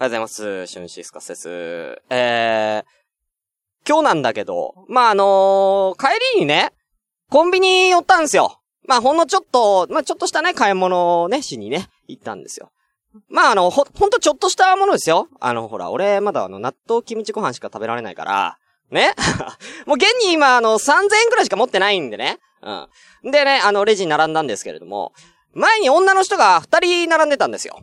[0.00, 0.66] おはようございます。
[0.66, 2.02] シュンシスカスです。
[2.08, 6.70] えー、今日なんだけど、まあ、あのー帰りにね、
[7.28, 8.62] コンビニ寄ったんですよ。
[8.88, 12.70] まあ、ほんのちょっと、まあ、ちょっとしたね、買い物をね、しにね、行ったんですよ。
[13.28, 15.28] まあ、あの、ほ、ほんとちょっとしたものですよ。
[15.38, 18.56] あの、ほら、俺、まだあの、納豆キムチご飯しか食べられないから、
[18.90, 19.12] ね？
[19.84, 22.38] もう現に今、あの、3000円くらいしか持ってないんでね。
[22.62, 23.30] うん。
[23.30, 25.12] でね、あの、レジに並んだんですけれども、
[25.52, 27.80] 前に女の人が2人並んでたんですよ。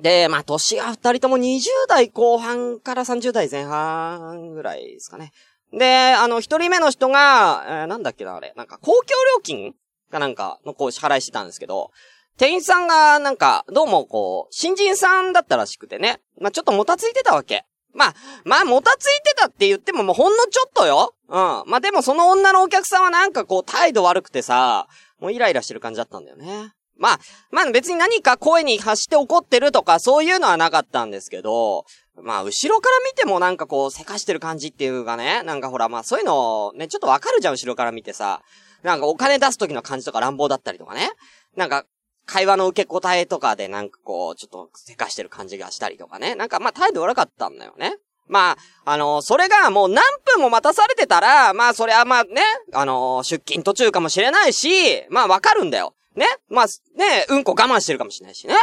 [0.00, 5.32] で、まあ、年が二人とも20代後半から30代前半ぐらいですかね。
[5.72, 9.02] で、あの、一人目の人が、えーなんだっけな、あれ、なんか、公共
[9.36, 9.74] 料金
[10.10, 11.90] かなんかのこう支払いしてたんですけど、
[12.36, 16.20] 店員さんが、なんか、どうもこう、新人さんだったらしくてね。
[16.40, 17.66] まあ、ちょっともたついてたわけ。
[17.92, 18.14] まあ、
[18.44, 21.14] まあ、もたついてたって言ってももうほんのちょっとよ。
[21.28, 21.34] うん。
[21.34, 26.72] まあ、でもその女のお客さんはなんかこう、態度悪くてさ、もうイライラしてる感じだったんだよね。
[26.96, 31.84] まあ、まあ別に何か声に発して怒ってるとかそういうのはなかったんですけど、
[32.22, 38.42] まあ後ろから見てもなんかこうせかしてる感じっていうかね、なんかほらまあそういうのね、ちょっとわかるじゃん後ろから見てさ。
[38.82, 41.10] なんかお金出す時の感じとか乱暴だったりとかね。
[41.56, 41.84] なんか
[42.26, 46.34] 会話の受け答えとかでなんかこうちょっとせかしてる感じがしたりとかね。
[46.34, 47.96] なんかまあ態度悪かったんだよね。
[48.26, 54.68] まあ、あのそれがもう何分も待たされてたら、まあそれはまあね、あの出勤途中かもしれないし、
[55.10, 55.94] まあわかるんだよ。
[56.16, 56.66] ねまあ、
[56.96, 58.54] ねうんこ我慢してるかもしれないしね。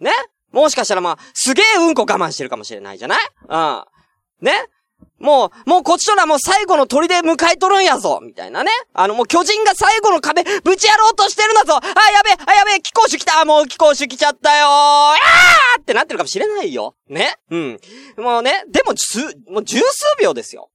[0.00, 0.10] ね
[0.52, 3.18] もしかしたらまあ、すげえうんこ我慢してるかもしれないじゃない？
[3.48, 3.84] うん。
[4.40, 4.66] ね
[5.18, 8.70] もう、もうこっちとらもう最後の鳥で迎えとるんやぞみたいなね。
[8.92, 16.94] あのもう巨人が最後の壁ぶちやろうとしてるんだぞあ、やべえあ、やべえ気候種来たもう気候種来ちゃったよーあーってなってるかもしれないよ。
[17.08, 17.80] ねうん。
[18.16, 20.70] もうね、でも、す、もう十数秒ですよ。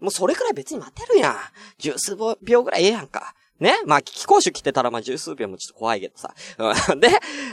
[0.00, 1.36] もうそれくらい別に待てるやん。
[1.78, 3.34] 十数秒ぐらいええやんか。
[3.62, 6.34] ねまあ、気候種来てたらまあ十数秒もちょっと怖いけどさ。
[6.98, 7.08] で、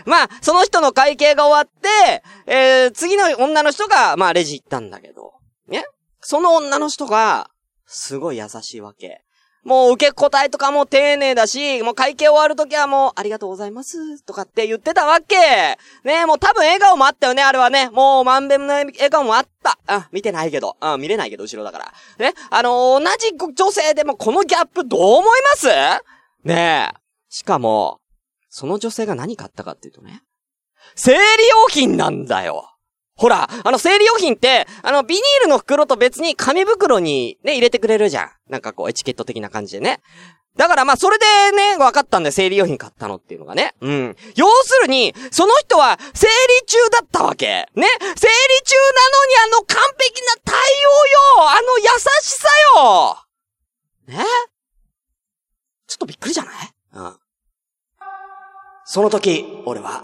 [0.05, 5.34] まあ、その人の会計が終わって、えー、次の女の人が、まあ、レジ行ったんだけど、
[5.67, 5.85] ね
[6.19, 7.51] その女の人が、
[7.85, 9.23] すごい優しいわけ。
[9.64, 15.36] もう受け答えとかも丁寧だし、もう会計終わるときはもう、ありがとうございます、とかって言ってたわけ。
[16.03, 17.90] ねもう多分笑顔もあったよね、あれはね。
[17.90, 19.78] もう満遍の笑顔もあった。
[19.88, 20.78] うん、見てないけど。
[20.81, 21.94] うん、見れないけど、後ろだから。
[22.18, 25.68] ねあのー同じ女性でもこのギャップどう思います？
[26.44, 26.97] ねえ。
[27.30, 28.00] しかも、
[28.50, 30.24] その女性が何買ったかっていうとね、
[30.96, 32.72] 生理用品なんだよ。
[33.19, 38.31] ほら、あの生理用品って、あのビニールの袋と別に紙袋にね、入れてくれるじゃん。
[38.50, 40.00] なんかこうエチケット的な感じでね。
[40.56, 41.25] だからまあそれで
[41.56, 42.31] ね、分かったんだよ。
[42.31, 43.75] 生理用品買ったのっていうのがね。
[43.81, 44.16] うん。
[44.35, 47.46] 要するに、その人は生理中だったわけ。
[47.46, 48.28] ね生理中なのに
[49.44, 51.85] あの完璧な対応よあの優
[52.22, 52.47] しさ
[52.84, 53.18] よ
[54.08, 54.25] ね
[55.88, 56.53] ちょっとびっくりじゃない？
[56.94, 57.18] うん。
[58.85, 60.03] その時、俺は、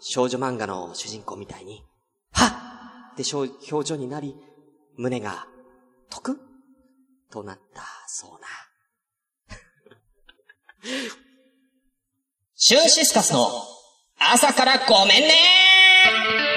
[0.00, 1.82] 少女漫画の主人公みたいに、
[2.34, 3.14] はっ！
[3.14, 4.36] って表表情になり、
[4.96, 5.46] 胸が、
[6.10, 6.38] とく
[7.30, 8.46] となった、そうな。
[12.54, 13.48] シューシスカスの
[14.18, 16.53] 朝からごめんね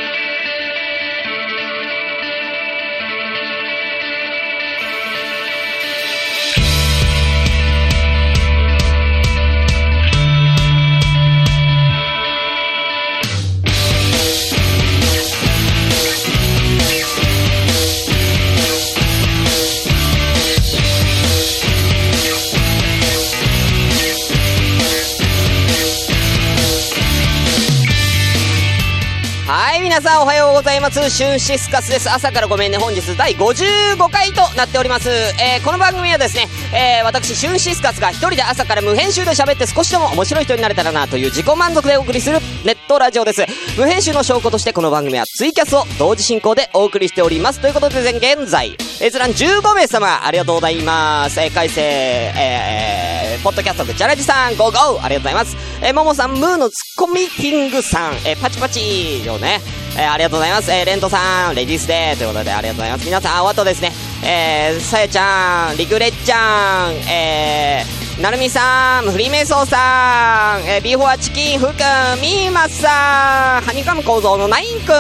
[29.97, 31.09] 皆さんおはようございます。
[31.09, 32.08] シュンシスカスです。
[32.08, 32.78] 朝からごめんね。
[32.78, 35.09] 本日第55回となっております。
[35.09, 43.44] えー、この番組はですね、えー、私、シュンシスカスが一人で朝から無編集で喋って少しでも面白い人になれたらなという自己満足でお送りするネットラジオです。
[43.75, 47.59] 無編集の証拠としてこの番組はツイキャスを同時進行でお送りしております。
[47.59, 51.41] ということで、現在、閲覧15名様、ありがとうございます。
[51.41, 55.58] えー、改正、えー、ポッドキャスト部、チャラジさん、ゴーゴーありがとうございます。
[55.82, 59.59] えー、ももさん、ムーのツッコミキングさん、えー、パチパチよね。
[59.97, 60.72] えー、ありがとうございます。
[60.72, 63.05] えー、レントさん、レディースデーということでありがとうございます。
[63.05, 63.91] 皆さん、あとですね、
[64.23, 71.73] えー、さやちゃん、リクレッちゃん、えー、なるみさん、フリーメイソーさん、えー、ビーフォアチキン、ふくん、
[72.22, 74.94] みーまさん、ハニカム構造のナインくん、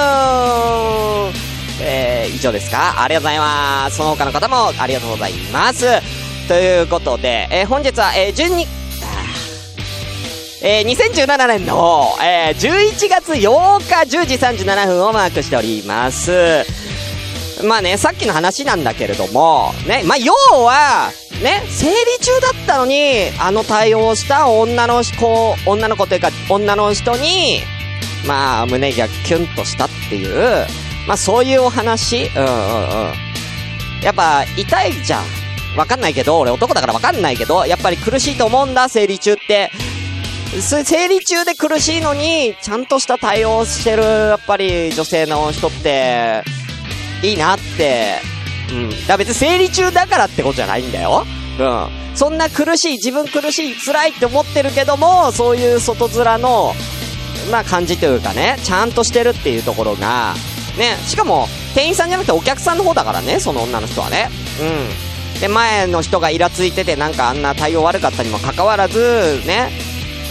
[1.79, 3.03] えー、以上ですか？
[3.03, 3.97] ありがとうございます。
[3.97, 5.85] その他の方もありがとうございます。
[6.47, 8.65] ということで、えー、本日は、えー、12、
[10.61, 16.65] えー、2017年の、えー、11月8日10時37分をマークしております。
[17.63, 21.11] まあね、さっきの話なんだけれども、ね、まあ要は、
[21.43, 27.61] ね、生理中だったのに、あの対応した女の子、女の子というか、女の人に、
[28.27, 30.65] まあ、胸がキュンとしたっていう、
[31.07, 33.13] まあそういうお話うんうんうん。
[34.03, 35.23] やっぱ、痛いじゃん。
[35.77, 39.71] わかんないけど、俺男だからわかんないけど、やっぱり苦しいと思うんだ、生理中って。
[40.61, 46.43] 生理中で苦しいのに、ちゃんとした対応してる、やっぱり女性の人って、
[47.21, 48.19] いいなって。
[48.71, 49.07] うん。
[49.07, 51.25] だ別に生理中だからってことじゃないんだよ。
[51.59, 51.87] うん。
[52.15, 56.73] そんな苦しい、自分苦しい、辛いって思ってるけども、そういう外面の、
[57.51, 60.33] まあ感じというかね、ちゃんとしてるっていうところが、
[60.77, 64.29] ね、しかも、店員さんじゃなくてお客さんの方だからね、その女の人はね。
[64.59, 65.39] うん。
[65.39, 69.71] で、前の人がイラついてて、なんかあんな対応悪かったにもかかわらず、ね、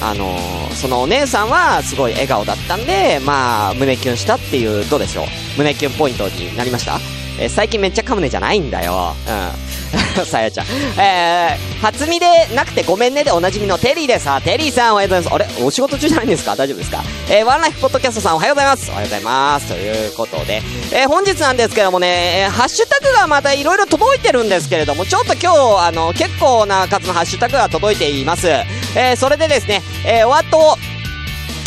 [0.02, 5.26] あのー、そのお姉さんはすごい笑顔だったんで、まあ、胸キュンしたっていう、どうでしょう？
[5.58, 6.98] 胸キュンポイントになりました？
[7.38, 9.14] えー、最近めっちゃ噛むねじゃないんだよ。
[9.28, 9.66] うん。
[10.24, 10.66] さやちゃん。
[10.98, 14.26] えー、初見でなくてごめんねでおなじみのテリーです。
[14.42, 15.34] テリーさんおはようございます。
[15.34, 15.64] あれ？
[15.64, 16.56] お仕事中じゃないんですか？
[16.56, 17.02] 大丈夫ですか？
[17.28, 18.90] えー、ワンライフポッドキャストさんおはようございます。
[18.90, 19.68] おはようございます。
[19.68, 28.48] ということで、えー、本日なんですけどもね、えー、ハッシュタグがまた色々届いてるんですけれども、ちょっと今日、あの、結構な数のハッシュタグが届いています。
[28.96, 30.78] えー、それでですね、えー、お後、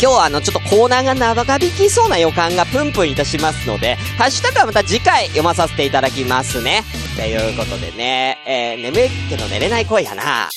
[0.02, 6.82] 今日はあの、ちょっとコーナーが長引きそうな予感がプンプンいたしますので、ハッシュタグはまた次回読まさせていただきますね。
[7.16, 10.48] ということでね、えー、眠いけど寝れない声やな。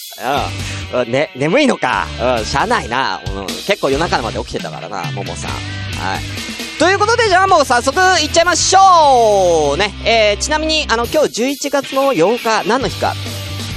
[0.94, 1.12] うん。
[1.12, 2.08] ね、眠いのか。
[2.40, 3.22] うん、しゃあないな。
[3.36, 3.46] うん。
[3.46, 5.52] 結構夜中まで起きてたからな、ももさん。
[5.52, 6.80] はい。
[6.80, 9.94] ということで、じゃあもう早速いっちゃいましょうね。
[10.06, 13.14] えー、ちなみに、あの、今日11月の8日、何の日か。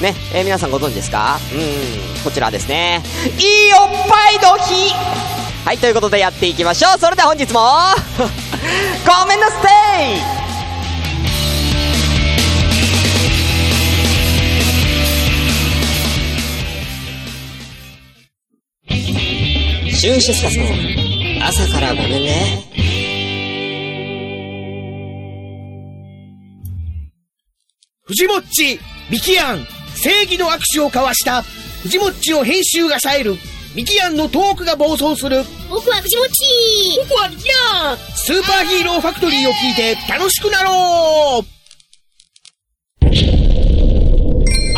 [0.01, 1.39] ね、えー、皆さんご存知ですか？
[1.53, 1.57] う
[2.21, 3.03] ん、こちらですね。
[3.39, 4.93] いいおっぱいの日
[5.65, 6.99] はい、ということでやっていきましょう。
[7.01, 7.61] それでは本日も
[9.21, 9.57] ごめんなさ
[10.03, 10.47] い
[19.95, 20.65] シュンシスカスの
[21.47, 22.63] 朝からごめんね。
[28.05, 28.79] 藤もっち、
[29.11, 29.67] ミキアン、
[29.97, 31.43] 正義の握手を交わした、
[31.83, 33.37] 藤もっちを編集が冴える、
[33.75, 35.45] ミキアンのトークが暴走する。
[35.69, 36.31] 僕は藤もち。
[37.09, 37.99] 僕はミキアン。
[38.15, 41.47] スーパーヒーローファクトリーを聞いて楽しくなろう。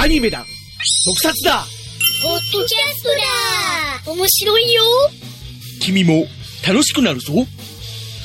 [0.01, 0.45] アニメだ。
[1.05, 1.65] 特撮だ。
[2.23, 3.09] ポッドキャスト
[4.07, 4.13] だ。
[4.13, 4.83] 面白いよ。
[5.81, 6.27] 君も
[6.67, 7.33] 楽しくなるぞ。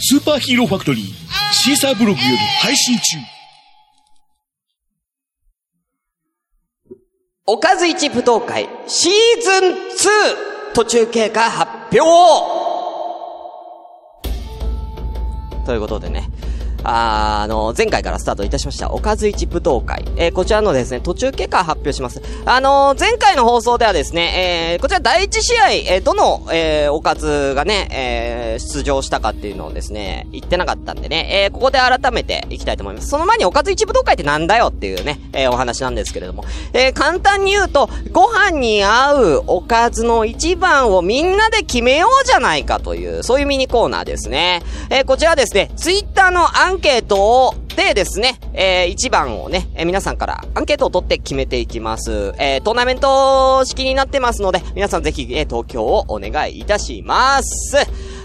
[0.02, 1.24] スーパーヒーローファクトリー。
[1.54, 3.33] シーサーブログより配信中
[7.46, 9.64] おかず一舞踏会シーズン
[10.72, 10.74] 2!
[10.74, 12.00] 途中経過発表
[15.66, 16.30] ということでね。
[16.84, 20.06] ああの、前回からスタートいたしました、おかず一武道会。
[20.18, 22.22] えー、こちらのですね、途中経過発表します。
[22.46, 33.08] あのー、前回の放送ではですね、えー、こちら第一試合、えどの、えおかずがね、え出場したかっていうのをですね、言ってなかったんでね、えここで改めていきたいと思います。
[33.08, 36.44] その前におかず一武道会ってなんだよっていうね、えお話なんですけれども、
[36.74, 44.62] え簡単に言うと、ご飯に合うおかずの一番をみんなで決めようじゃないかという、そういうミニコーナーですね。
[44.90, 52.34] えこちらですね、ツイッターのアンンケートを、でですね、えー、1番をね、えー、皆さんからアンケートを取って決めていきます。
[52.38, 57.78] えー、トーナメント式になってますので、皆さんぜひ、えー、投票をお願いいたします。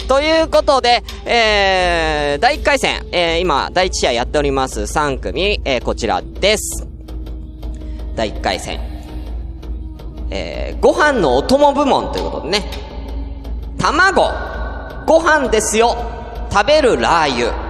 [0.07, 6.87] ということで、えー、第1回戦、えー、今、第1試合やっております3組、えー、こちらです。
[8.17, 8.81] 第1回戦。
[10.31, 12.65] えー、ご飯のお供部門ということでね、
[13.79, 14.31] 卵、
[15.07, 15.97] ご飯ですよ、
[16.51, 17.68] 食べるラー油、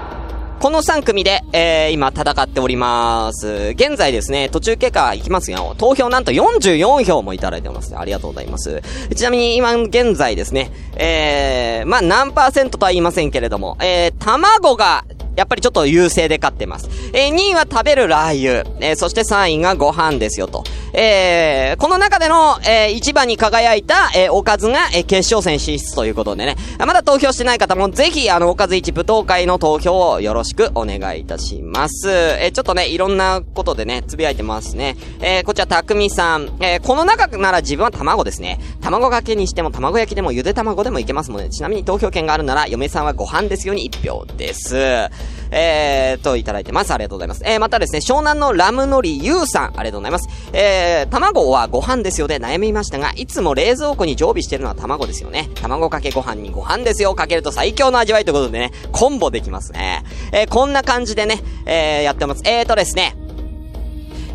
[0.61, 3.75] この3組で、えー、今戦っております。
[3.77, 5.77] 現在ですね、途中経過いきますよ。
[5.79, 7.97] 投票なんと44票もいただいてます。
[7.97, 8.83] ありがとうございます。
[9.15, 15.05] ちなみに今現在ですね、えー、まあ、何パーセントとは言いませんけれども、えー、卵が
[15.39, 16.91] やっぱりちょっと優勢で勝ってます。
[17.13, 18.69] えー、2位は食べるラー油。
[18.81, 20.65] えー、そして3位がご飯ですよと。
[20.93, 26.57] えー、この中での、えー、一番に輝いた、えー、おかずが、えー、決勝戦進出ということでね。
[26.81, 32.09] まだ投票してない方もぜひ、あの、おかず一舞踏会の投票をよろしくお願いいたします。
[32.11, 34.97] えー、ちょっとね、いろんなことでね、つぶやいてますね。
[35.21, 36.51] えー、こちら、たくみさん。
[36.59, 38.59] えー、この中なら自分は卵ですね。
[38.81, 41.51] 卵かけにしても卵焼きでもゆで卵でもいけますもんね。
[41.51, 45.09] ちなみに投票権があるなら、嫁さんはご飯ですよに1票です。
[45.51, 46.93] えー、と、いただいてます。
[46.93, 47.43] ありがとうございます。
[47.45, 50.29] えー、またですね、湘南のラムノリゆうさん、ありがとうございます。
[50.53, 55.51] えー、卵はご飯ですよで悩みましたが、いつも冷蔵庫に常備してるのは卵ですよね。
[55.55, 60.05] 卵かけご飯にご飯ですよかけると最強の味わいということでね、コンボできますね。
[60.33, 62.43] えー、こんな感じでね、えー、やってます。
[62.45, 63.17] えーとですね、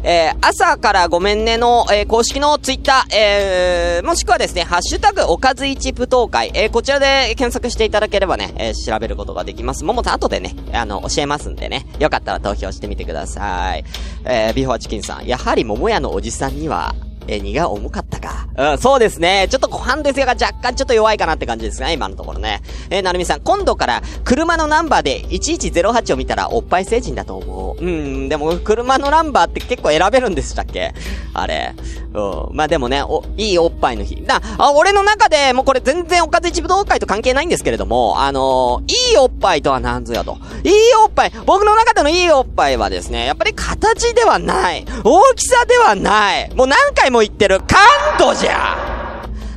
[0.03, 9.85] えー、朝からごめんねの、えー、公式のツイッター、えー、もしくはですね、ハッシュタグおかず一舞踏会、えー、こちらで検索していただければね、えー、調べることができます。
[9.85, 13.85] ももた後でね、あの、教えますんでね、よかったら投票してみてください。
[14.25, 16.93] えー、ビフォーチキンさん、やはり桃屋のおじさんには、
[17.27, 18.12] え荷が重かった。
[18.55, 19.47] うん、そうですね。
[19.49, 22.61] ちょっと後半ですが若干ちょっと弱いかなって感じですね、今のところね。
[22.89, 27.83] えー、なるみさん、今度から車のナンバーで1108を見たらおっぱい成人だと思う。
[27.83, 30.93] うん、でも車のナンバーって結構選べるんでしたっけ？
[31.33, 31.73] あれ。
[32.13, 32.55] うん。
[32.55, 34.21] まあでもね、お、いいおっぱいの日。
[34.21, 40.37] な、あ、俺の中で、もうこれ全然おかず一武道会と関係ないんですけれども、あのー、いいおっぱいとは何ぞやと。
[40.63, 41.31] いいおっぱい。
[41.47, 44.85] 僕の中でのいいおっぱいはですね、やっぱり形ではない。
[45.03, 46.53] 大きさではない。
[46.53, 47.61] もう何回も言ってる。
[47.61, 47.79] 感
[48.19, 48.42] 度じゃ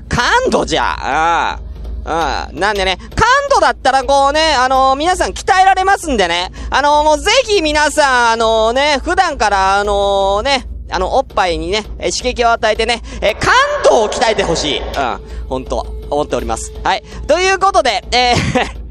[0.09, 2.53] 感度じゃうん。
[2.53, 2.61] うん。
[2.61, 3.09] なんでね、感
[3.51, 6.53] 度だったらこうね、あのー、皆さん鍛えられますんでね。
[6.71, 13.53] あのー、もうぜひ皆さん、あのー、ね、普段から、あのね、あの、おっぱいにね、え刺激を与えてね、え感
[13.85, 14.79] 度を鍛えてほしい。
[14.79, 15.21] うん。
[15.49, 15.79] 本当
[16.11, 16.73] 思っております。
[16.85, 17.03] はい。
[17.27, 18.87] ということで、えー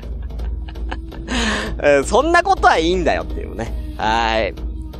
[2.05, 3.95] そんなことはいいんだよっていうね。
[3.97, 4.53] はい。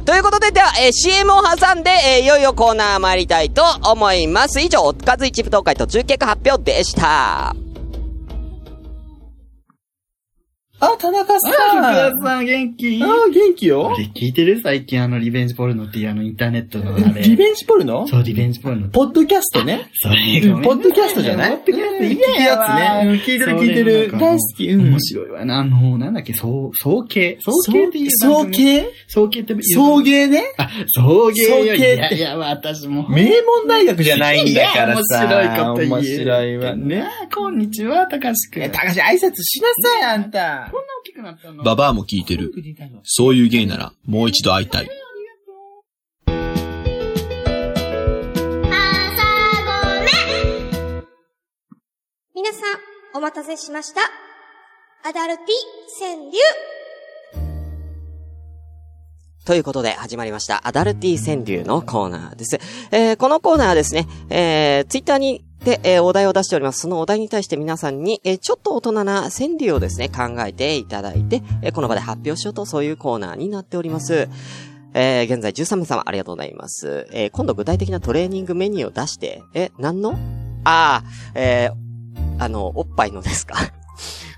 [0.06, 4.62] ということで、では、えー、CM を挟んで、えー、いよいよコーナー参りたいと思います。
[4.62, 7.65] 以上、おかず一部東海と中結果発表でした。
[10.94, 11.86] あ、田中さん。
[11.86, 13.02] あ、福田さん元気？
[13.04, 13.92] あ、元気よ。
[13.96, 17.22] あれ聞いてる最近あの、リベンジポルノっていうあの、インターネットのあれ。
[17.24, 18.08] リベンジポルノ？
[18.08, 18.90] そう、リベンジポルノ。
[18.90, 19.90] ポッドキャストね。
[19.94, 20.16] それ、
[20.64, 21.58] ポッドキャストじゃない？
[21.58, 23.22] ポッドキャスト聞くやつね。
[23.26, 24.12] 聞いてる聞いてる。
[24.12, 24.68] 大好き。
[24.70, 24.90] うん。
[24.90, 25.60] 面白いわな。
[25.60, 27.38] あの、なんだっけ、そう、総計。
[27.42, 30.44] 総計っていう総計総計って送迎ね？
[30.58, 31.96] あ、送迎送迎って。
[31.96, 33.08] いや、いや、私も。
[33.10, 35.26] 名門大学じゃないんだからさ。
[35.26, 35.90] 面白いこと言う。
[35.90, 37.06] 面白いわね。
[37.34, 38.72] こんにちは、高橋くん。
[38.72, 40.72] 高橋挨拶しなさい、あんた。
[40.76, 41.64] こんな大きくなったの？
[41.64, 42.52] ババアも聞いてる。
[43.04, 44.90] そういう芸なら、もう一度会いたい。
[52.36, 54.02] 皆さん、お待たせしました。
[55.08, 55.46] アダルティ
[56.02, 56.34] 川柳。
[59.46, 62.60] ということで始まりました、アダルティ川柳のコーナーです。
[62.92, 66.82] えー、このコーナーはですね、えー、ツイッターにで、えー、お題を出しております。
[66.82, 74.30] そのお題に対して皆さんに、えー、ちょっと大人な川柳をですね、考えていただいて、えー、この場で発表しようと、そういうコーナーになっております。
[74.94, 77.08] え、現在13名様ありがとうございます。
[77.12, 80.12] え、今度具体的なトレーニングメニューを出して、え、何の？
[80.64, 81.04] ああ、
[81.34, 81.72] え、
[82.38, 83.56] あの、おっぱいのですか？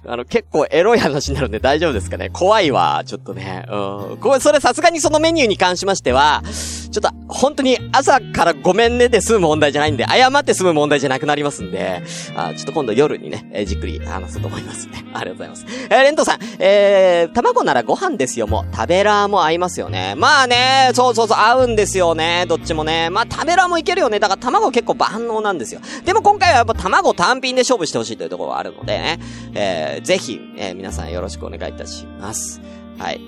[0.08, 2.30] あの、結構エロい話になるんで大丈夫ですかね？
[2.30, 3.66] 怖いわ、ちょっとね。
[3.70, 4.18] うん。
[4.18, 6.44] これ、それさすがにそのメニューに関しましては、
[6.92, 12.02] ちょっと、本当に朝からごめんねで済む問題じゃないんで、謝って済む問題じゃなくなりますんで、
[12.36, 15.06] あちょっと今度夜にね、えー、じっくり話すと思いますね。
[15.14, 15.66] ありがとうございます。
[15.90, 18.76] えー、レントさん、えー、卵ならご飯ですよ、もう。
[18.76, 20.16] 食べラーも合いますよね。
[20.16, 23.10] まあね、そうそうそう、合うんですよね、どっちもね。
[23.10, 24.20] まあ、食べラーもいけるよね。
[24.20, 25.82] だから卵結構万能なんですよ。
[26.06, 29.20] でも今回はやっぱ卵単品で勝負してほしいというところがあるのでね、
[29.54, 32.62] えー、ぜひ、えー、皆さんよろしくお願いいたします。
[32.98, 33.22] はい。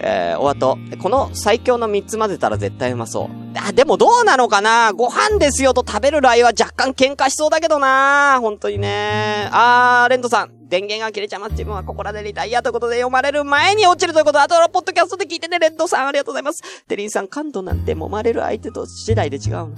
[0.00, 3.28] えー、お後、この最強の3つ混ぜたら絶対うまそう。
[3.58, 4.92] あ、でもどうなのかな？
[4.92, 9.48] ご飯ですよと食べるライは若干喧嘩しそうだけどな本当にね。
[9.50, 11.52] あー、レントさん、電源が切れちゃいます。
[11.52, 16.62] 自分はここらでリタイアということで読まれる前に落ちるということ、あとのポッドキャストで聞いてね、レントさんありがとうございます。
[16.86, 19.74] テリンさん、感度なんて揉まれる相手と次第で違う。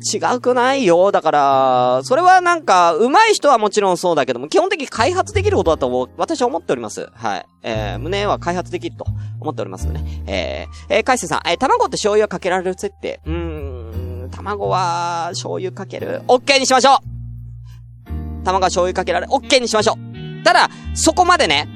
[0.00, 1.10] 違くないよ。
[1.10, 7.08] だから、それはなんか、上手い人はもちろんそうだけども、基本的に開発できることだと私は思っております。
[7.14, 7.46] はい。
[7.62, 9.06] えー、胸は開発できると
[9.40, 10.22] 思っておりますのでね。
[10.26, 13.20] えー、えー、海星さん、えー、卵って醤油はかけられる設定。
[13.24, 16.22] うーん、卵は、醤油かける。
[16.28, 19.32] OK にしましょう卵は醤油かけられる。
[19.32, 21.68] OK にしましょうただ、そこまでね、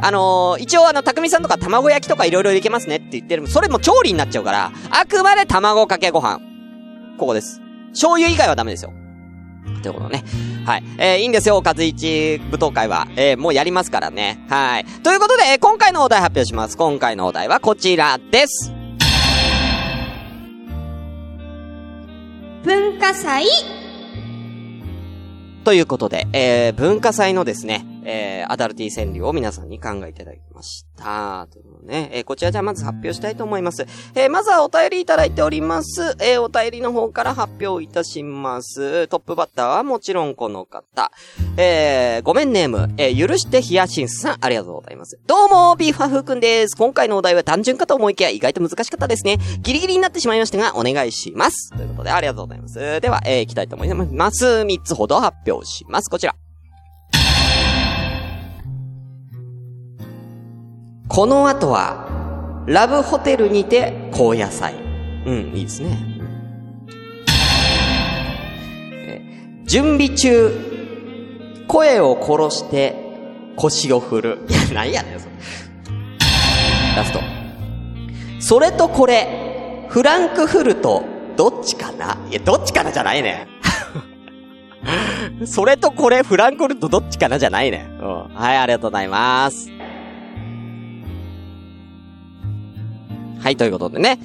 [0.00, 3.46] あのー、一応あの、匠さんとか卵焼きとか色々いけますねって言ってる。
[3.48, 6.40] それも調理になっちゃうから、あくまで卵かけご飯。
[7.18, 7.63] ここです。
[7.94, 8.92] 醤油以外はダメですよ。
[9.82, 10.24] ということね。
[10.66, 10.84] はい。
[10.98, 13.06] えー、いいんですよ、カズイチ舞踏会は。
[13.16, 14.44] えー、もうやりますからね。
[14.48, 14.84] はい。
[15.02, 16.76] ということで、今回のお題発表します。
[16.76, 18.72] 今回のお題はこちらです。
[22.64, 23.46] 文化祭
[25.64, 31.48] ということで、えー、文化祭のですね、えー、アダルティ川柳を皆さんに考えていただきました。
[31.50, 33.86] というね、えー、こちらじゃあまず発表したいと思います。
[34.14, 36.16] えー、まずはお便りいただいております。
[36.20, 39.08] えー、お便りの方から発表いたします。
[39.08, 41.10] トップバッターはもちろんこの方。
[41.56, 45.18] えー、ごめんネーム、えー、許してヒヤシンスさん、ありがとうございます。
[45.26, 46.76] どうも、ビーファフくんです。
[46.76, 49.38] 今回のお題は単純かと思いきや意外と難しかったですね。
[49.60, 51.70] ギリギリになってしまいましたが、お願いします。
[51.76, 53.00] ということで、ありがとうございます。
[53.00, 54.44] では、えー、行きたいと思います。
[54.46, 56.10] 3つほど発表します。
[56.10, 56.43] こちら。
[61.14, 64.74] この後は、ラブホテルにて高野菜。
[65.24, 65.96] うん、いいですね。
[69.62, 70.50] 準備中、
[71.68, 72.96] 声を殺して
[73.54, 74.38] 腰を振る。
[74.48, 75.32] いや、何やねん、それ。
[76.96, 77.20] ラスト。
[78.40, 81.04] それとこれ、フランクフルト、
[81.36, 82.18] どっちかな？
[82.28, 83.46] いや、どっちかなじゃないね。
[85.46, 87.38] それとこれ、フランクフルトどっちかな？
[87.38, 87.86] じゃないね。
[88.00, 88.34] うん。
[88.34, 89.70] はい、ありがとうございます。
[93.44, 94.18] はい、ということでね。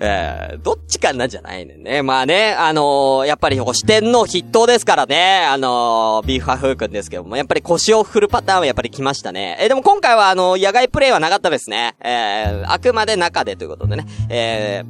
[0.00, 2.02] えー、どっちかなんじゃないねんね。
[2.02, 5.46] まあね、あのーやっぱり四天王筆頭ですからね。
[5.46, 9.56] あのービーフハフー君ですけども、やっぱり腰を振るパターンはやっぱり来ましたね。
[9.60, 11.96] えーでも今回はあの野外プレイはなかったですね。
[12.04, 14.06] えー、あくまで中でということでね。
[14.28, 14.82] え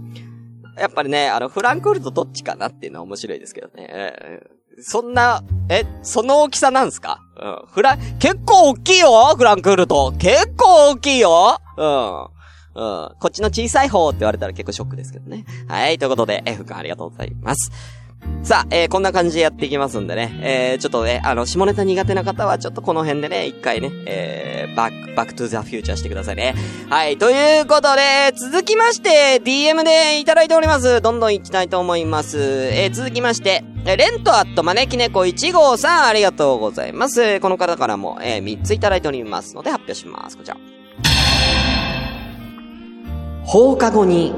[0.76, 3.88] ー、やっぱりね、あの、フランクフルトどっちかなっていうのは面白いですけどね。
[3.88, 7.18] えーそんな、え、その大きさなんすか？
[7.36, 7.62] うん。
[7.66, 10.12] フラン、結構大きいよフランクフルト。
[10.20, 12.28] 結構大きいようん。
[12.78, 13.16] うん。
[13.18, 15.44] こっちの小さい方って言われたら結構ショックですけどね。
[15.66, 15.98] はい。
[15.98, 17.72] ということで、F 君ありがとうございます。
[18.42, 20.38] さあ、えー、こんな感じでやっていきますんでね。
[20.42, 26.54] えー、ちょっとね、あの、下ネタ苦手な方はちょっとこの辺でね、一回ね、えー、バック、バックトゥザフューチャーしてくださいね。
[26.88, 27.18] はい。
[27.18, 31.00] ということで、続きまして、DM でいただいております。
[31.00, 32.38] どんどん行きたいと思います。
[32.38, 37.40] えー、続きまして、えレントアット招き猫1号さん、ありがとうございます。
[37.40, 40.36] この方からも、えー、3ついただいておりますので発表します。
[40.36, 40.77] こちら。
[43.50, 44.34] 放課後に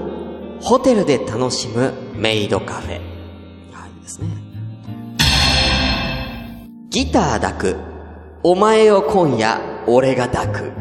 [0.61, 3.00] ホテルで楽しむメイドカフェ。
[3.73, 4.29] はい、ですね。
[6.90, 7.76] ギター抱く。
[8.45, 10.73] お前を今夜、俺が抱く。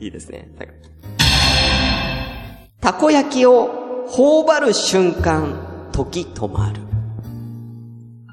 [0.02, 0.50] いいですね。
[2.80, 6.89] たこ焼きを頬張る瞬間、時止まる。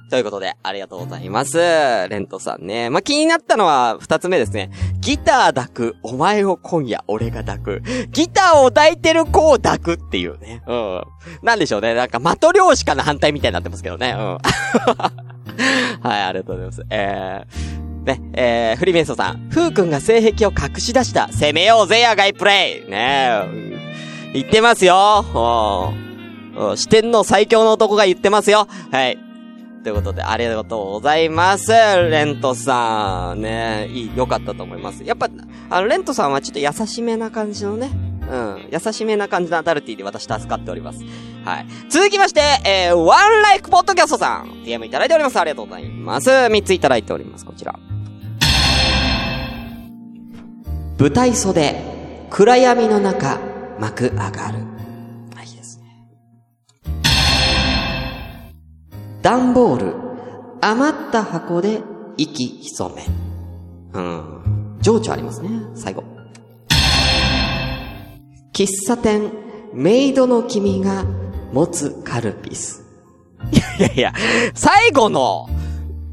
[0.09, 1.57] ということで、ありがとうございます。
[1.57, 2.89] レントさんね。
[2.89, 4.71] まあ、気になったのは二つ目ですね。
[4.99, 7.83] ギター抱く、お前を今夜俺が抱く。
[8.11, 10.63] ギターを抱いてる子を抱くっていうね。
[10.65, 11.03] うん。
[11.43, 11.93] なんでしょうね。
[11.93, 14.15] なんか、的漁師かな反対みたいになってますけどね。
[14.17, 14.37] うん。
[16.07, 16.85] はい、ありがとうございます。
[16.89, 19.49] えー、ね、えー、フリーメンソさん。
[19.49, 21.27] ふうくんが性癖を隠し出した。
[21.31, 23.29] 攻めようぜ、野外プレイね
[24.31, 25.25] え、言ってますよ。
[25.33, 26.07] うんうん
[26.75, 28.67] 四天王最強の男が言ってますよ。
[28.91, 29.26] はい。
[29.87, 31.71] ということで、ありがとうございます。
[31.71, 33.41] レントさん。
[33.41, 35.01] ねいい、良かったと思います。
[35.05, 35.29] やっぱ、
[35.69, 37.89] あの、レントさんはちょっと優しめな感じのね。
[38.29, 38.69] うん。
[38.69, 40.99] 優しめな感じのアダルティで私助かっております。
[41.45, 41.67] はい。
[41.87, 44.65] 続きまして、えー、ワンライフポッドキャストさん。
[44.65, 45.39] DM いただいております。
[45.39, 46.29] ありがとうございます。
[46.29, 47.45] 3ついただいております。
[47.45, 47.73] こちら。
[50.99, 51.81] 舞台袖、
[52.29, 53.39] 暗闇の中、
[53.79, 54.76] 幕上がる。
[59.27, 59.93] 段ボール、
[60.61, 61.81] 余った箱で
[62.15, 63.05] 息潜め。
[63.91, 64.77] うん。
[64.79, 65.49] 情緒ありますね。
[65.75, 66.05] 最後。
[68.53, 69.29] 喫茶店、
[69.73, 71.03] メイドの君が
[71.51, 72.85] 持つカルピス。
[73.51, 74.13] いやいやいや、
[74.55, 75.49] 最後の、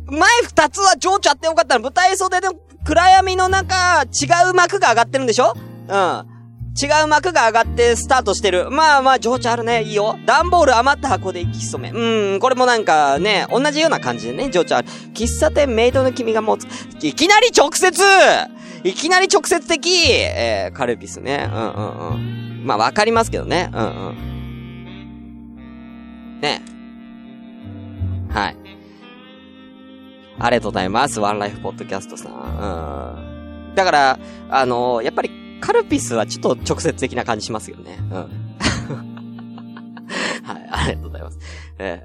[0.08, 1.82] 前二つは情緒あってよかったの。
[1.84, 2.48] 舞台袖で
[2.84, 5.54] 暗闇の中、違う幕が上がってるんでしょ？
[5.86, 6.33] うん。
[6.80, 8.68] 違う幕が上がってスタートしてる。
[8.68, 9.84] まあまあ、情緒あるね。
[9.84, 10.18] いいよ。
[10.26, 12.00] 段ボール余った箱で息潜め。
[12.32, 14.88] うん、これもなんかね、同じような感じでね、情緒ある。
[15.14, 16.66] 喫茶店メイドの君が持つ。
[17.00, 18.02] いきなり直接
[18.82, 21.48] いきなり直接的えー、カルピスね。
[21.52, 22.64] うんうんうん。
[22.66, 23.70] まあわかりますけどね。
[23.72, 24.14] うんうん。
[26.40, 26.60] ね。
[28.30, 28.56] はい。
[30.40, 31.20] ありがとうございます。
[31.20, 32.32] ワンライフポッドキャストさん。
[32.32, 32.36] う
[33.72, 33.76] ん。
[33.76, 34.18] だから、
[34.50, 37.98] あのやっぱり、カルピスはちょっと直接的な感じしますよね。
[38.00, 38.06] うん。
[40.44, 41.38] はい、ありがとうございます。
[41.78, 42.02] え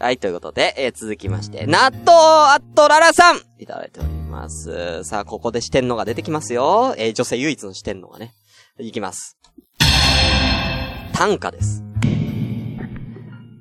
[0.00, 2.10] ー、はい、ということで、えー続きまして、納豆
[2.52, 5.04] アットララさんいただいております。
[5.04, 6.94] さあ、ここで四天王が出てきますよ。
[6.96, 8.32] えー女性唯一の四天王がね。
[8.78, 9.36] いきます。
[11.12, 11.84] 短歌です。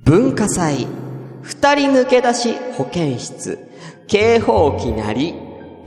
[0.06, 0.88] 文化祭、
[1.42, 3.60] 二人抜け出し保健室、
[4.08, 5.36] 警報器なり、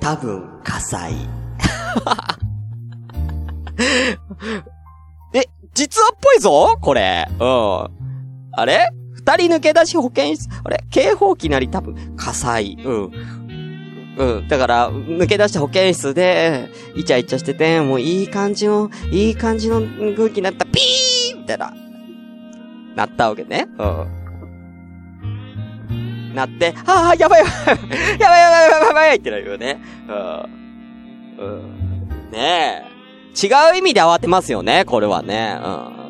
[0.00, 1.14] 多分火災。
[5.34, 6.76] え、実話っぽいぞ？
[6.80, 7.26] これ。
[7.30, 7.88] うん。
[8.52, 8.88] あれ？
[9.14, 10.84] 二人抜け出し保健室、あれ？
[10.90, 12.76] 警報器なり多分火災。
[12.84, 13.10] うん。
[14.18, 14.48] うん。
[14.48, 19.80] だから、抜け出した保健室で、イチャイチャしてて、もういい感じの、いい感じの
[20.16, 21.72] 空気になった、ピーみたいな、
[22.94, 23.68] なったわけね。
[23.78, 24.06] うん。
[26.34, 29.80] なって、ああ、やばいやばい、やばいやばいやばいやばいってなるよね。
[30.08, 30.14] うん。
[31.38, 31.46] う
[32.28, 32.30] ん。
[32.30, 32.91] ねえ。
[33.40, 35.58] 違う意味で慌てますよね、これはね。
[35.64, 35.68] う
[35.98, 36.02] ん。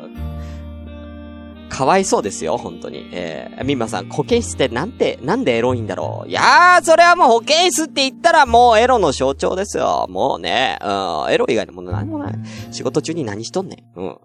[1.73, 3.09] かわいそうですよ、本当に。
[3.11, 6.29] えー、みまさん、保健室ってなんて、なんでエロいんだろう。
[6.29, 10.05] いやー、それはもう保健室って言ったらもうエロの象徴ですよ。
[10.07, 12.33] もうね、うん、エロ以外のもの何もない。
[12.71, 13.99] 仕事中に何しとんねん。
[13.99, 14.19] うん。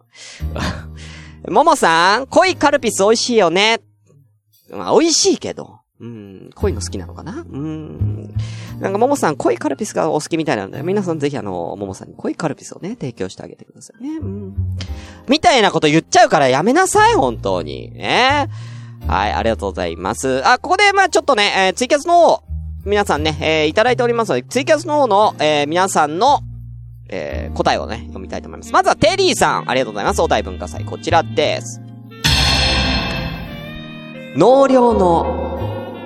[1.54, 3.80] ももさん、濃いカルピス美味しいよね。
[4.70, 5.77] まあ、美味しいけど。
[6.00, 7.44] うん、濃いの好きなのかな？
[7.50, 8.32] うん。
[8.78, 14.10] なんか、ももさん、濃いカルピスがお好きみたいなんで、皆さんぜひあの、ももさんに濃いカルピスをね、提供してあげてくださいね。
[14.18, 14.54] うん。
[15.28, 17.90] みたいなこと言っちゃうからやめなさい、本当に。
[17.92, 18.48] ね。
[19.08, 20.46] はい、ありがとうございます。
[20.46, 22.42] あ、ここで、まあちょっとね、えーツイキャスの方、
[22.84, 26.42] 皆さんね、えーいただいておりますので、ツイキャスの方の、えー皆さんの、
[27.08, 28.72] えー答えをね、読みたいと思います。
[28.72, 30.22] まずは、テリーさん、ありがとうございます。
[30.22, 31.80] お題文化祭、こちらです。
[34.36, 35.47] 納涼の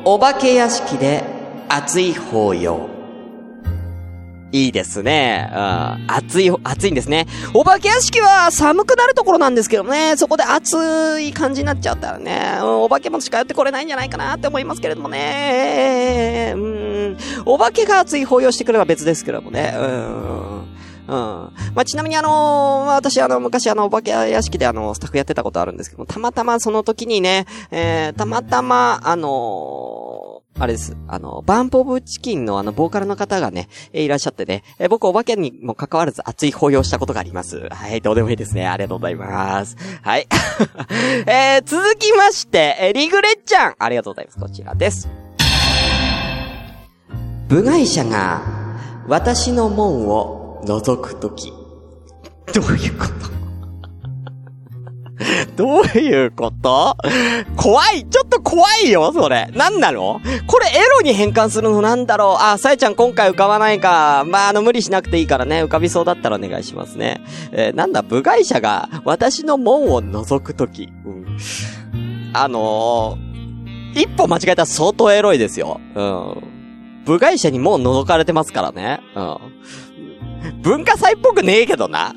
[0.05, 1.23] お化け屋敷で
[1.69, 2.91] 熱い抱擁。
[4.51, 5.49] いいですね。
[5.53, 6.05] うん。
[6.09, 7.27] 暑い、暑いんですね。
[7.55, 16.53] お化け屋敷は寒くなるところなんですけどね、そこで暑い感じになっちゃったらね、お化けも近寄ってこれないんじゃないかなって思いますけれどもね。
[16.57, 17.17] うん。
[17.47, 19.73] お化けが熱い抱擁してくれば別ですけどもね。
[19.79, 20.52] うん。
[21.13, 21.75] うん。
[21.75, 30.95] まあ、ちなみにあのーま私あの、昔あの、お化け屋敷であの、スタッフやってたことあるんですけども、たまたまその時にね、えー、たまたま、あのーあれです。
[31.09, 37.69] あの、バンプオブチキンのあの、ボーカルの方がね、えいらっしゃってね、え僕お化けにも関わらず熱い抱擁したことがあります。
[37.71, 38.69] はい、どうでもいいですね。
[38.69, 39.77] ありがとうございます。
[40.03, 40.29] はい。
[41.27, 44.39] えー、続きまして、えリグレッちゃん、ありがとうございます。
[44.39, 45.09] こちらです。
[47.49, 48.43] 部外者が、
[49.09, 51.53] 私の門を覗くとき。
[52.55, 53.33] どういうこと？
[55.57, 56.97] どういうこと？
[57.57, 59.49] 怖いちょっと怖いよ、それ。
[59.55, 60.21] なんなの？
[60.47, 62.43] これエロに変換するのなんだろう？
[62.43, 64.25] あ、さえちゃん今回浮かばないか。
[64.27, 65.63] まあ、あの、無理しなくていいからね。
[65.65, 67.21] 浮かびそうだったらお願いしますね。
[67.53, 70.89] えーなんだ、部外者が私の門を覗くとき。
[71.05, 72.31] うん。
[72.35, 75.81] あのー、一歩間違えたら相当エロいですよ。
[75.95, 77.03] うん。
[77.05, 79.01] 部外者にもう覗かれてますからね。
[79.15, 79.39] うん。
[80.63, 82.15] 文化祭っぽくねえけどな。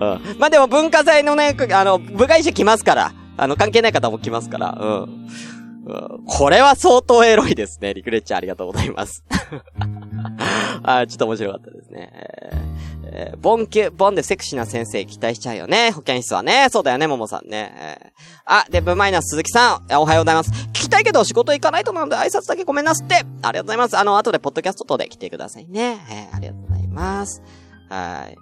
[0.00, 0.38] うん。
[0.38, 3.12] まあ、でも文化祭のね、あの、部外者来ますから。
[3.38, 4.78] あの、関係ない方も来ますから。
[4.80, 5.28] うん。
[5.86, 7.94] うんこれは相当エロいですね。
[7.94, 9.24] リクレッチャーありがとうございます。
[10.82, 12.10] あーちょっと面白かったですね。
[12.12, 12.56] えー
[13.08, 15.92] えーボンキュ、ボンでセクシーな先生期待しちゃうよね。
[15.92, 16.66] 保健室はね。
[16.70, 17.72] そうだよね、ももさんね。
[17.78, 18.10] えー
[18.46, 20.50] あ、デブマイナス鈴木さん、えーおはようございます。
[20.50, 23.14] 聞きたいけど仕事行かないとなので挨拶だけごめんなすって。
[23.14, 23.96] ありがとうございます。
[23.96, 25.98] あの、後でポッドキャスト等で来てくださいね。
[26.10, 27.42] えーありがとうございます。
[27.88, 28.36] はい。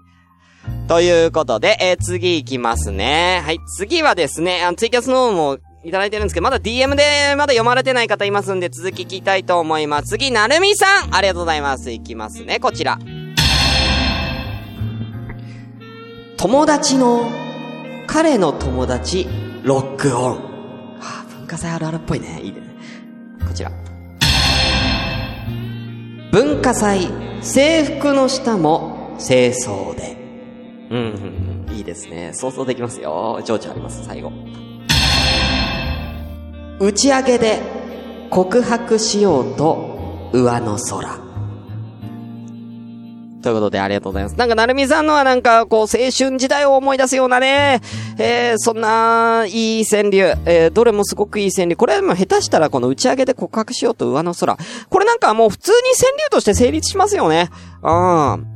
[0.89, 3.43] ということで、えー次行きますね。
[3.45, 10.09] はい、次はですね、あの、ツイキャスの方もいただいてるんですけど、まだ DM でまだ読まれてない方いますんで、続き聞きたいと思います。
[10.09, 11.91] 次、なるみさんありがとうございます。
[11.91, 12.99] いきますね、こちら。
[16.39, 17.31] 友達の、
[18.07, 19.27] 彼の友達、
[19.63, 20.33] ロックオン。
[21.01, 22.41] はあ、文化祭あるあるっぽいね。
[22.43, 22.63] いいね。
[23.47, 23.71] こちら。
[26.33, 27.11] 文化祭、
[27.43, 30.17] 制服の下も清掃で。
[30.91, 32.31] うん、うん、うんいいですね。
[32.33, 33.43] 想像できますよ。
[33.45, 34.33] 情緒あります、最後。
[36.81, 37.61] 打ち上げで
[38.31, 41.25] 告白しようと上の空。
[43.45, 44.39] ということでありがとうございます。
[44.39, 47.83] なんか、なるみさんのはなんか、こう、青春時代を思い出すようなね、
[48.19, 51.77] えー、そんな、いい川柳、えー、どれもすごくいい川柳。
[51.77, 54.57] これも下手したらこの打ち上げで告白しようと上の空。
[54.89, 57.51] これなんかもう普通に川柳として成立しますよね。
[57.83, 58.54] うん。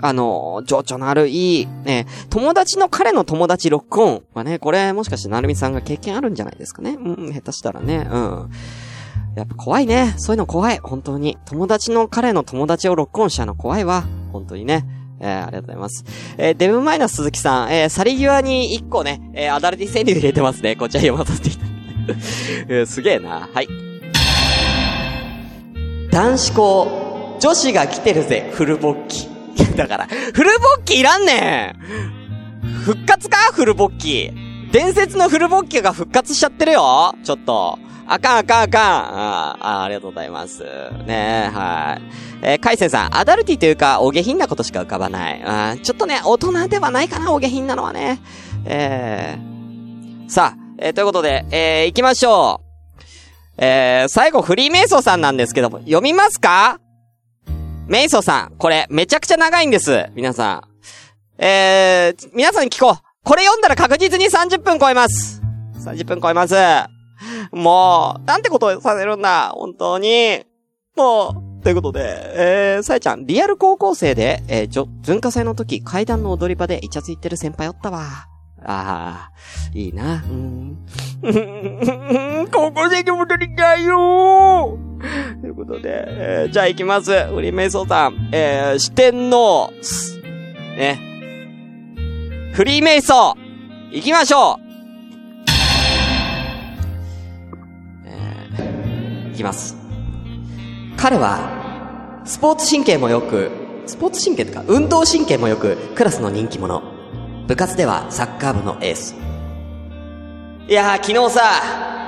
[0.00, 6.92] あの、情緒のあるいい、ね、友達の彼の友達ロックオンはね、これもしかしてなるみさんが経験あるんじゃないですかね。
[6.92, 8.50] うん、下手したらね、うん。
[9.34, 10.14] やっぱ怖いね。
[10.16, 10.78] そういうの怖い。
[10.78, 11.38] 本当に。
[11.44, 14.04] 友達の彼の友達をロックオンしちゃうの怖いわ。
[14.32, 14.84] 本当にね。
[15.20, 16.04] えー、ありがとうございます。
[16.36, 20.76] えー、デブマイナス鈴木さん、えー、去り際に一個ね、えー、アダルティ川柳入れてますね。
[20.76, 22.16] こちら読ませていただい
[22.66, 22.74] て。
[22.82, 23.48] え、すげえな。
[23.52, 23.68] はい。
[26.10, 29.37] 男子校、女子が来てるぜ、フルボッキ。
[29.76, 33.36] だから、フルボッキーいらんねん復活か？
[33.52, 34.70] フルボッキー。
[34.72, 37.78] 伝説のフルボッキが復活しちゃってるよちょっと。
[38.06, 38.82] あかんあかんあかん。
[38.82, 40.62] ああ、ありがとうございます。
[41.06, 42.02] ねえはい。
[42.40, 45.42] えー、カイセンさん、アダルティというか、お下品なことしか浮かばない。
[45.44, 48.20] あちょっとね、大人ではないかな、お下品なのはね。
[48.64, 52.60] えー、さあ、えーということで、えー、行きましょ
[52.98, 53.02] う。
[53.58, 56.78] えー、最後、フリーメイソーさんなんですけども、読みますか？
[57.88, 60.10] メイソーさん、これ、めちゃくちゃ長いんです。
[60.14, 61.42] 皆さん。
[61.42, 62.96] えー、皆さんに聞こう。
[63.24, 65.40] これ読んだら確実に30分超えます。
[65.86, 66.54] 30分超えます。
[67.50, 69.52] もう、なんてことをさせるんだ。
[69.54, 70.44] 本当に。
[70.96, 72.00] もう、ということで、
[72.34, 78.26] えー、さえちゃん、リアル高校生で、えー、じょ、文化祭の時、階段の踊り場でイチャついてる先輩おったわ。
[78.64, 79.32] ああ、
[79.72, 80.24] いいな。
[80.24, 80.78] うん。
[82.52, 84.78] 高校生に戻りたいよ
[85.40, 87.12] ということで、えーじゃあ行きます。
[87.12, 88.30] ウリメイソーさん。
[88.32, 89.70] えー、四天王、
[90.76, 91.00] ね。
[92.52, 94.64] フリーメイソー、行きましょう
[98.04, 99.76] えー、行きます。
[100.96, 103.52] 彼は、スポーツ神経も良く、
[103.86, 106.97] スポーツ神経とか、運動神経も良く、クラスの人気者。
[107.48, 109.14] 部活ではサッカー部のエース。
[110.68, 111.40] いや、昨日さ、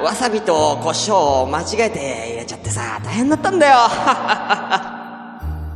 [0.04, 1.98] わさびと胡椒を間違えて
[2.28, 3.76] 入れちゃってさ、大変だったんだよ。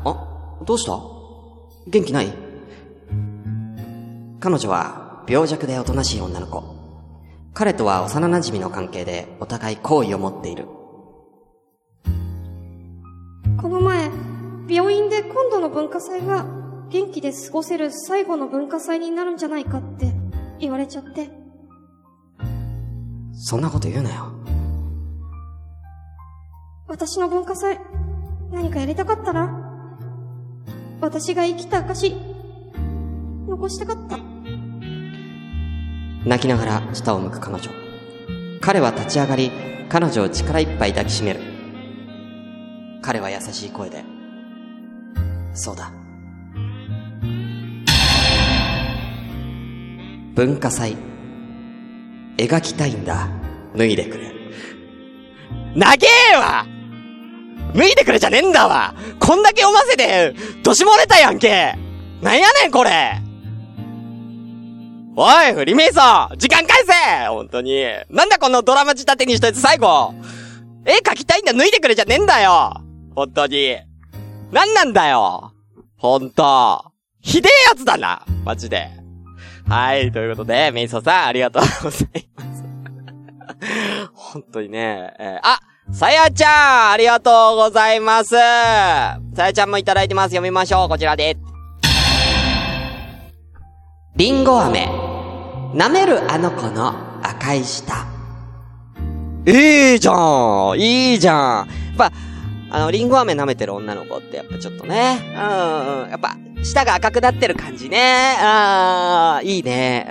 [0.04, 1.00] あ、どうした？
[1.86, 2.30] 元気ない？
[4.38, 6.62] 彼女は病弱でおとなしい女の子。
[7.54, 10.66] 彼とは幼馴染の関係でお互い好意を持っている。
[13.62, 14.10] この前、
[14.68, 16.44] 病院で今度の文化祭が
[16.94, 20.12] 元気で過ごせる最後の文化祭になるんじゃないかって
[20.60, 21.28] 言われちゃって。
[23.32, 24.32] そんなこと言うなよ。
[26.86, 27.80] 私の文化祭、
[28.52, 29.90] 何かやりたかったな。
[31.00, 32.14] 私が生きた証、
[33.48, 34.16] 残したかった。
[36.24, 37.70] 泣きながら下を向く彼女。
[38.60, 39.50] 彼は立ち上がり、
[39.88, 41.40] 彼女を力いっぱい抱きしめる。
[43.02, 44.04] 彼は優しい声で、
[45.54, 46.03] そうだ。
[50.34, 50.96] 文化祭、
[52.36, 53.28] 描きたいんだ。
[53.76, 54.32] 脱いでくれ。
[55.76, 55.94] 長
[56.32, 56.66] えわ
[57.74, 61.74] 脱いでくれじゃねえんだわこんだけ読ませて、年漏れたやんけ
[62.20, 63.20] なんやねんこれ
[65.16, 66.00] おい、フリメイソ
[66.34, 67.84] ン時間返せ本当に。
[68.10, 70.14] なんだこのドラマ仕立てにしといて最後
[70.84, 72.74] 絵描きたいんだ、脱いでくれじゃねえんだよ
[73.14, 73.76] 本当に。
[74.50, 75.52] なんなんだよ
[75.96, 76.84] ほんと。
[77.20, 79.03] ひでえやつだなマジで。
[79.68, 82.64] はい、ということで、メイソンさん、ありがとうございます。
[84.14, 85.58] 本当にね、えーあ
[85.92, 90.30] さやちゃんありがとうございますさやちゃんもいただいてます。
[90.30, 90.88] 読みましょう。
[90.88, 91.36] こちらで。
[94.16, 94.88] リンゴ飴。
[95.74, 97.92] 舐めるあの子の赤い舌。
[99.46, 102.12] いいじゃんいいじゃんやっぱ、
[102.70, 108.36] あの、リンゴ飴舐めてる女の子ってやっぱちょっとね、うんうん、やっぱ、舌が赤くなってる感じね。
[108.40, 110.06] あーいいね。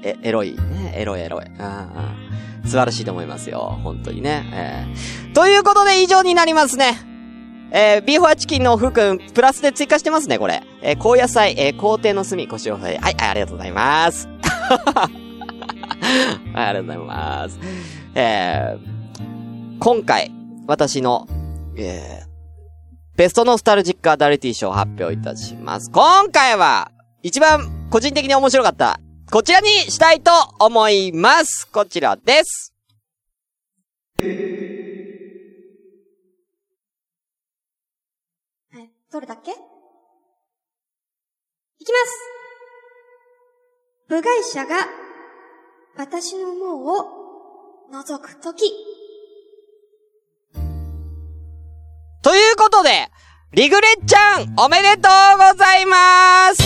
[0.02, 0.94] え、エロいね。
[0.96, 1.44] エロいエロい。
[1.44, 2.14] うんうん
[2.64, 3.78] 素晴らしいと思いますよ。
[3.84, 4.42] 本当にね。
[4.52, 6.94] えーということで以上になりますね。
[7.72, 10.62] えー、ビーフォアチキンの福くん、プラスで追加してますね、これ。
[10.80, 14.28] えー、高野菜、えー、皇帝の炭、腰をはい、はい、ありがとうございます。
[14.28, 17.58] はい、ありがとうございます。
[18.14, 20.30] えー、今回、
[20.68, 21.26] 私の、
[21.76, 22.33] えー、
[23.16, 25.88] ベストノスタルジックアダリティ賞を発表いたします。
[25.92, 26.90] 今回は、
[27.22, 28.98] 一番個人的に面白かった、
[29.30, 31.68] こちらにしたいと思います。
[31.70, 32.74] こちらです。
[34.20, 34.24] え、
[39.12, 39.52] どれだっけ？
[39.52, 39.54] い
[41.84, 42.18] きます
[44.08, 44.74] 部外者が
[45.96, 47.06] 私の門を
[47.92, 48.64] 覗くとき。
[52.24, 53.10] ということで、
[53.52, 56.62] リグレッちゃん、おめでとうございます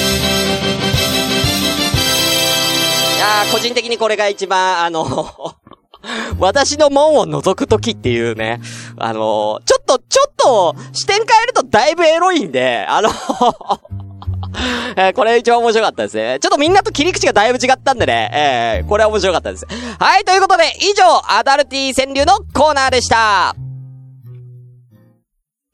[3.16, 5.34] いや、個人的にこれが一番、あの、
[6.38, 8.60] 私の門を覗くときっていうね、
[8.98, 13.10] あの、ちょっと、ちょっと、視点変えるとだいぶエロいんで、あの、
[14.96, 16.38] えーこれ一番面白かったですね。
[16.40, 19.66] ちょっとみんなと切り口がだいぶ違ったんでね、えーこれは面白かったです。
[19.98, 21.04] はい、ということで、以上、
[21.36, 23.56] アダルティ川柳のコーナーでした。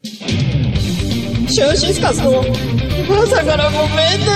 [0.04, 4.26] シューシスカスの朝からごめんね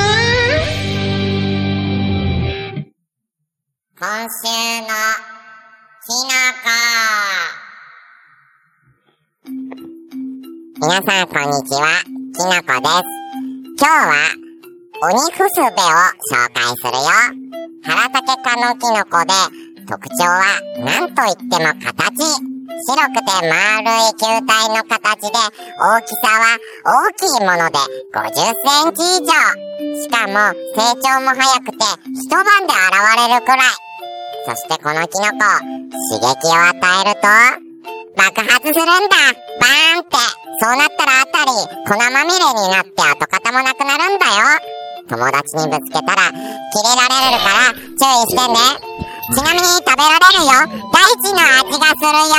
[4.01, 4.49] 今週
[4.81, 4.89] の
[6.07, 6.33] きの
[6.65, 6.73] こ。
[10.81, 13.05] 皆さんこんにちは、きのこです。
[13.77, 14.15] 今日は、
[15.03, 17.05] 鬼ふすべを紹介するよ。
[17.85, 19.35] 原竹科のキノコで、
[19.87, 20.41] 特徴は
[20.79, 22.58] 何と言っても形。
[22.69, 25.39] 白くて丸い球体の形で、
[25.79, 27.79] 大きさは大きいもので
[28.13, 29.33] 50センチ以上。
[30.03, 31.79] しかも成長も早くて
[32.13, 32.93] 一晩で現
[33.29, 33.89] れるくらい。
[34.47, 35.45] そしてこのキノコ、
[36.09, 37.69] 刺激を与えると、
[38.17, 39.17] 爆発するんだ
[39.61, 40.17] バーンって
[40.61, 41.53] そうなったらあたり、
[41.87, 44.79] 粉まみれになって跡形もなくなるんだよ
[45.09, 48.99] 友達にぶつけたら、キレられるから注意してね
[49.31, 50.51] ちなみに食べられるよ
[50.91, 52.35] 大地の味がするよ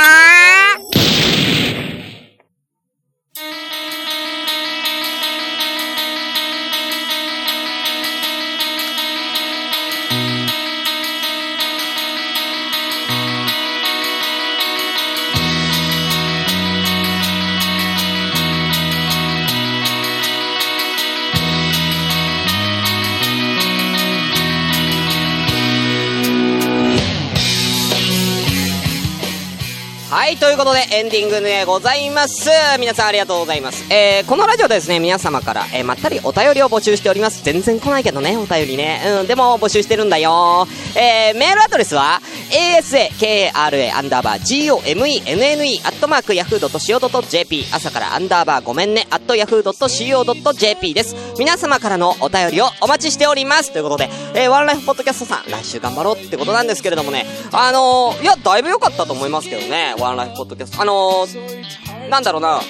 [30.60, 32.50] ということでエンディングでございます。
[32.78, 33.90] 皆さんありがとうございます。
[33.90, 37.42] えー、このラジオでですね、皆様から、えー、まったりお便りを募集しております。
[37.42, 39.00] 全然来ないけどね、お便りね。
[39.22, 40.68] うん、でも募集してるんだよ。
[40.94, 42.20] えー、メールアドレスは、
[42.50, 51.16] asakara アンダーバー gomenne アットマーク yahoo.co.jp 朝からアンダーバーごめんね、アット yahoo.co.jp です。
[51.38, 53.72] 皆様からのお便りをお待ちしております。
[53.72, 60.82] ということで、えー、ワンライフポッドキャストさん、来週頑張ろうってことなんですけれどもね、あのー、いや、だいぶ良かったと思いますけどね、ワンライフポッドキャスト。
[60.82, 62.60] あのー、なんだろうな、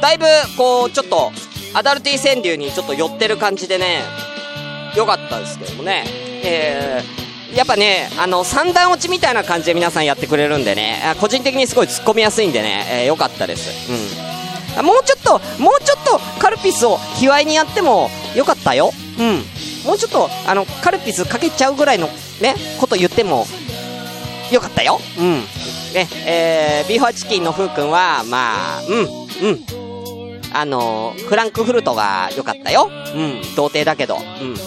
[0.00, 1.32] だいぶ、こう、ちょっと、
[1.72, 4.02] アダルティ川柳にちょっと寄ってる感じでね、
[4.96, 6.04] 良かったですけどもね、
[6.42, 13.70] えー、やっぱね、あの、三段落ちみたいな感じで皆さんやってくれるんでね、個人的にすごい突っ込みやすいんでね、えー、良かったです。
[13.90, 14.84] うん。
[14.84, 18.92] もうちょっと、もうちょっとカルピスを卑猥にやっても良かったよ。
[19.18, 19.44] うん。
[19.84, 22.08] もうちょっと、あの、カルピスかけちゃうぐらいの
[22.40, 23.46] ね、こと言っても、
[24.50, 25.00] よかったよ。
[25.18, 25.44] うん。
[25.94, 28.98] ね、えー、ビーファチキンのふうくんは、まあ、うん、
[29.48, 29.64] うん。
[30.52, 32.90] あのフランクフルトが良かったよ。
[33.14, 34.16] うん、童貞だけど。
[34.16, 34.54] うん。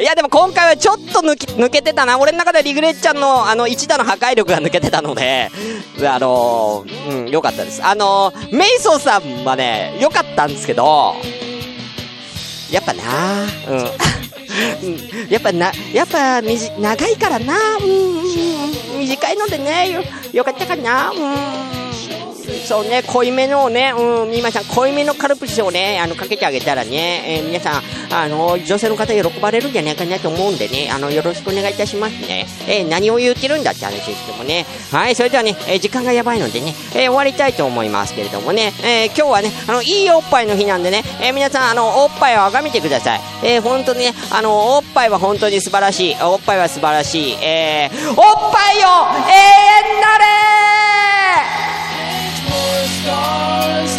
[0.00, 2.18] いや、でも今回はちょっと抜き抜けてたな。
[2.18, 5.50] 俺の中でリグレッちゃんの、あの、一打の破壊力が抜けてたので、
[6.00, 7.82] あのー、うん、良かったです。
[7.82, 11.14] あのー、メイソーさんはね、良かったんですけど、
[12.70, 13.02] やっぱな
[13.68, 13.90] うん。
[14.82, 15.30] うん。
[15.30, 17.76] やっぱな、やっぱ、みじ、長いからな。
[17.76, 21.10] うん、うん、短いのでね、よ、よかったかな。
[21.10, 21.79] うん。
[22.60, 32.46] そうね、濃いめのね、うん、皆さん、濃いめのカルピスをね、あの、かけてあげたらね、えー、皆さん、あの、女性の方喜ばれるんじゃないかなと思うんでね、あの、よろしくお願いいたしますね。
[32.68, 34.66] えー、何を言ってるんだって話ですけどもね。
[34.92, 43.20] はい、それではね、えー、時間がやばいのでね、え終わりたいと思いますけれどもね、え今日はね、あの、いいおっぱいの日なんでね、え皆さん、あの、おっぱいをあがめてください。
[43.42, 46.16] え、本当にね、あの、おっぱいは本当に素晴らしい。
[46.22, 47.38] おっぱいは素晴らしい。
[47.42, 49.32] えおっぱいを永
[49.94, 51.09] 遠なれ
[53.10, 53.89] stars.